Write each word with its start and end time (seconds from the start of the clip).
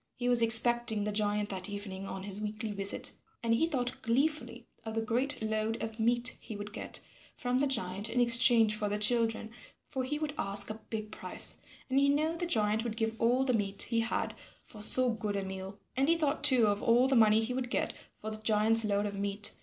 He 0.15 0.27
was 0.27 0.41
expecting 0.41 1.03
the 1.03 1.11
giant 1.11 1.49
that 1.49 1.69
evening 1.69 2.07
on 2.07 2.23
his 2.23 2.41
weekly 2.41 2.71
visit, 2.71 3.11
and 3.43 3.53
he 3.53 3.67
thought 3.67 4.01
gleefully 4.01 4.65
of 4.83 4.95
the 4.95 5.01
great 5.03 5.39
load 5.43 5.75
of 5.83 5.99
meat 5.99 6.37
he 6.41 6.55
would 6.55 6.73
get 6.73 7.01
from 7.35 7.59
the 7.59 7.67
giant 7.67 8.09
in 8.09 8.19
exchange 8.19 8.73
for 8.73 8.89
the 8.89 8.97
children, 8.97 9.51
for 9.87 10.03
he 10.03 10.17
would 10.17 10.33
ask 10.39 10.71
a 10.71 10.81
big 10.89 11.11
price, 11.11 11.57
and 11.87 11.99
he 11.99 12.09
knew 12.09 12.35
the 12.35 12.47
giant 12.47 12.83
would 12.83 12.97
give 12.97 13.15
all 13.21 13.43
the 13.45 13.53
meat 13.53 13.79
he 13.83 13.99
had 13.99 14.33
for 14.65 14.81
so 14.81 15.11
good 15.11 15.35
a 15.35 15.45
meal. 15.45 15.77
And 15.95 16.09
he 16.09 16.17
thought 16.17 16.43
too 16.43 16.65
of 16.65 16.81
all 16.81 17.07
the 17.07 17.15
money 17.15 17.43
he 17.43 17.53
would 17.53 17.69
get 17.69 17.95
for 18.19 18.31
the 18.31 18.37
giant's 18.41 18.83
load 18.83 19.05
of 19.05 19.19
meat. 19.19 19.53